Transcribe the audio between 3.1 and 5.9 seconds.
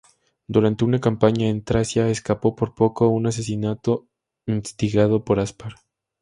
un asesinato instigado por Aspar.